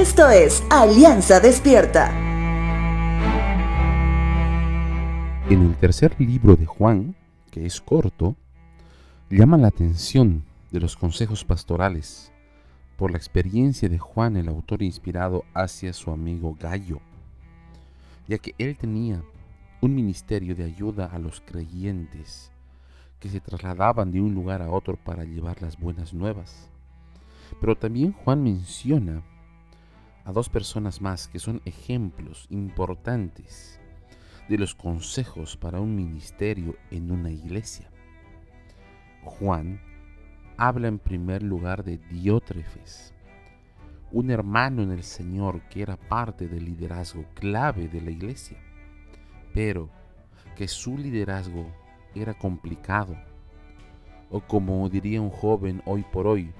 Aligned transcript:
Esto 0.00 0.30
es 0.30 0.64
Alianza 0.70 1.40
Despierta. 1.40 2.10
En 5.50 5.60
el 5.60 5.76
tercer 5.76 6.18
libro 6.18 6.56
de 6.56 6.64
Juan, 6.64 7.14
que 7.50 7.66
es 7.66 7.82
corto, 7.82 8.34
llama 9.28 9.58
la 9.58 9.68
atención 9.68 10.42
de 10.70 10.80
los 10.80 10.96
consejos 10.96 11.44
pastorales 11.44 12.32
por 12.96 13.10
la 13.10 13.18
experiencia 13.18 13.90
de 13.90 13.98
Juan 13.98 14.38
el 14.38 14.48
autor 14.48 14.80
inspirado 14.82 15.44
hacia 15.52 15.92
su 15.92 16.10
amigo 16.10 16.56
Gallo, 16.58 17.02
ya 18.26 18.38
que 18.38 18.54
él 18.56 18.78
tenía 18.78 19.22
un 19.82 19.94
ministerio 19.94 20.54
de 20.54 20.64
ayuda 20.64 21.10
a 21.12 21.18
los 21.18 21.42
creyentes 21.42 22.50
que 23.18 23.28
se 23.28 23.40
trasladaban 23.40 24.12
de 24.12 24.22
un 24.22 24.32
lugar 24.32 24.62
a 24.62 24.70
otro 24.70 24.96
para 24.96 25.24
llevar 25.24 25.60
las 25.60 25.78
buenas 25.78 26.14
nuevas. 26.14 26.70
Pero 27.60 27.76
también 27.76 28.12
Juan 28.12 28.42
menciona 28.42 29.22
a 30.24 30.32
dos 30.32 30.48
personas 30.48 31.00
más 31.00 31.28
que 31.28 31.38
son 31.38 31.62
ejemplos 31.64 32.46
importantes 32.50 33.80
de 34.48 34.58
los 34.58 34.74
consejos 34.74 35.56
para 35.56 35.80
un 35.80 35.94
ministerio 35.94 36.76
en 36.90 37.10
una 37.10 37.30
iglesia. 37.30 37.90
Juan 39.22 39.80
habla 40.56 40.88
en 40.88 40.98
primer 40.98 41.42
lugar 41.42 41.84
de 41.84 41.98
Diótrefes, 41.98 43.14
un 44.12 44.30
hermano 44.30 44.82
en 44.82 44.90
el 44.90 45.04
Señor 45.04 45.62
que 45.68 45.82
era 45.82 45.96
parte 45.96 46.48
del 46.48 46.64
liderazgo 46.64 47.24
clave 47.34 47.88
de 47.88 48.00
la 48.00 48.10
iglesia, 48.10 48.58
pero 49.54 49.88
que 50.56 50.68
su 50.68 50.98
liderazgo 50.98 51.66
era 52.14 52.34
complicado, 52.34 53.16
o 54.30 54.40
como 54.40 54.88
diría 54.88 55.20
un 55.20 55.30
joven 55.30 55.80
hoy 55.86 56.04
por 56.12 56.26
hoy, 56.26 56.52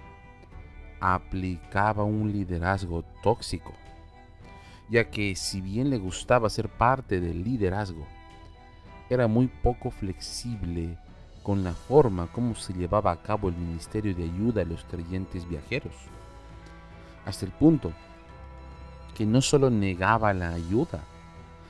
aplicaba 1.00 2.04
un 2.04 2.32
liderazgo 2.32 3.04
tóxico, 3.22 3.72
ya 4.88 5.10
que 5.10 5.34
si 5.34 5.60
bien 5.60 5.90
le 5.90 5.98
gustaba 5.98 6.50
ser 6.50 6.68
parte 6.68 7.20
del 7.20 7.42
liderazgo, 7.42 8.06
era 9.08 9.26
muy 9.26 9.48
poco 9.48 9.90
flexible 9.90 10.96
con 11.42 11.64
la 11.64 11.72
forma 11.72 12.26
como 12.28 12.54
se 12.54 12.72
llevaba 12.72 13.10
a 13.12 13.22
cabo 13.22 13.48
el 13.48 13.56
ministerio 13.56 14.14
de 14.14 14.24
ayuda 14.24 14.62
a 14.62 14.66
los 14.66 14.84
creyentes 14.84 15.48
viajeros, 15.48 15.94
hasta 17.24 17.46
el 17.46 17.52
punto 17.52 17.92
que 19.16 19.26
no 19.26 19.40
solo 19.40 19.70
negaba 19.70 20.32
la 20.32 20.50
ayuda, 20.50 21.00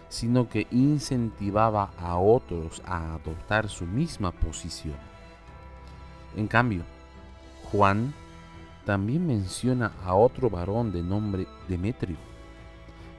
sino 0.09 0.49
que 0.49 0.67
incentivaba 0.71 1.93
a 1.99 2.17
otros 2.17 2.83
a 2.85 3.15
adoptar 3.15 3.69
su 3.69 3.87
misma 3.87 4.33
posición. 4.33 4.97
En 6.37 6.47
cambio, 6.47 6.83
Juan 7.71 8.13
también 8.85 9.27
menciona 9.27 9.93
a 10.05 10.15
otro 10.15 10.51
varón 10.51 10.93
de 10.93 11.03
nombre 11.03 11.47
Demetrio, 11.69 12.17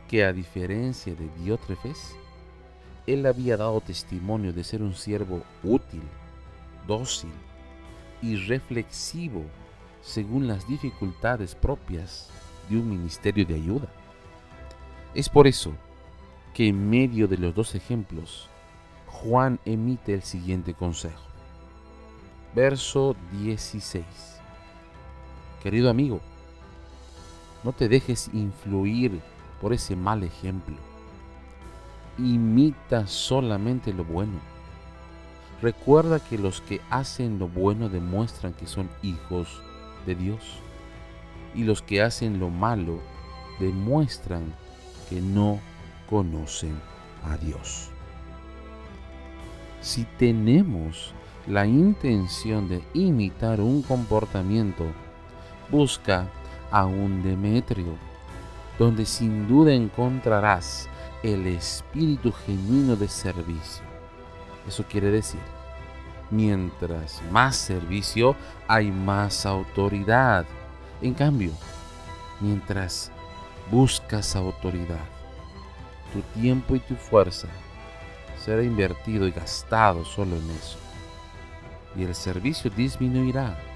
que 0.07 0.25
a 0.25 0.33
diferencia 0.33 1.15
de 1.15 1.29
Diótrefes, 1.39 2.15
él 3.07 3.25
había 3.25 3.57
dado 3.57 3.81
testimonio 3.81 4.53
de 4.53 4.63
ser 4.63 4.81
un 4.81 4.93
siervo 4.93 5.43
útil, 5.63 6.03
dócil 6.87 7.31
y 8.21 8.35
reflexivo 8.35 9.43
según 10.01 10.47
las 10.47 10.67
dificultades 10.67 11.55
propias 11.55 12.29
de 12.69 12.77
un 12.77 12.89
ministerio 12.89 13.45
de 13.45 13.55
ayuda. 13.55 13.87
Es 15.13 15.29
por 15.29 15.47
eso 15.47 15.73
que 16.53 16.67
en 16.67 16.89
medio 16.89 17.27
de 17.27 17.37
los 17.37 17.55
dos 17.55 17.75
ejemplos, 17.75 18.49
Juan 19.07 19.59
emite 19.65 20.13
el 20.13 20.23
siguiente 20.23 20.73
consejo. 20.73 21.23
Verso 22.53 23.15
16. 23.31 24.40
Querido 25.61 25.89
amigo, 25.89 26.19
no 27.63 27.71
te 27.71 27.87
dejes 27.87 28.29
influir 28.33 29.21
por 29.61 29.73
ese 29.73 29.95
mal 29.95 30.23
ejemplo. 30.23 30.75
Imita 32.17 33.05
solamente 33.05 33.93
lo 33.93 34.03
bueno. 34.03 34.39
Recuerda 35.61 36.19
que 36.19 36.39
los 36.39 36.61
que 36.61 36.81
hacen 36.89 37.37
lo 37.37 37.47
bueno 37.47 37.89
demuestran 37.89 38.53
que 38.53 38.65
son 38.65 38.89
hijos 39.03 39.61
de 40.07 40.15
Dios. 40.15 40.57
Y 41.53 41.63
los 41.63 41.83
que 41.83 42.01
hacen 42.01 42.39
lo 42.39 42.49
malo 42.49 42.99
demuestran 43.59 44.43
que 45.09 45.21
no 45.21 45.59
conocen 46.09 46.79
a 47.23 47.37
Dios. 47.37 47.89
Si 49.81 50.05
tenemos 50.17 51.13
la 51.47 51.67
intención 51.67 52.67
de 52.67 52.83
imitar 52.93 53.61
un 53.61 53.83
comportamiento, 53.83 54.85
busca 55.71 56.27
a 56.69 56.85
un 56.85 57.23
Demetrio, 57.23 57.95
donde 58.77 59.05
sin 59.05 59.47
duda 59.47 59.73
encontrarás 59.73 60.89
el 61.23 61.47
espíritu 61.47 62.31
genuino 62.31 62.95
de 62.95 63.07
servicio. 63.07 63.83
Eso 64.67 64.83
quiere 64.89 65.09
decir, 65.11 65.39
mientras 66.29 67.21
más 67.31 67.55
servicio, 67.55 68.35
hay 68.67 68.91
más 68.91 69.45
autoridad. 69.45 70.45
En 71.01 71.13
cambio, 71.13 71.51
mientras 72.39 73.11
buscas 73.69 74.35
autoridad, 74.35 75.05
tu 76.13 76.21
tiempo 76.39 76.75
y 76.75 76.79
tu 76.79 76.95
fuerza 76.95 77.47
será 78.43 78.63
invertido 78.63 79.27
y 79.27 79.31
gastado 79.31 80.03
solo 80.03 80.35
en 80.35 80.49
eso. 80.51 80.77
Y 81.95 82.03
el 82.03 82.15
servicio 82.15 82.71
disminuirá. 82.71 83.70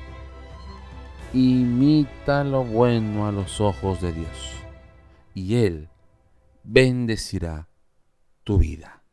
Imita 1.35 2.45
lo 2.45 2.63
bueno 2.63 3.27
a 3.27 3.31
los 3.33 3.59
ojos 3.59 3.99
de 3.99 4.13
Dios. 4.13 4.53
Y 5.33 5.57
Él 5.57 5.89
bendecirá 6.63 7.67
tu 8.45 8.57
vida. 8.57 9.03